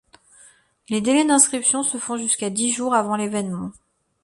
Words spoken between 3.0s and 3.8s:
l’événement.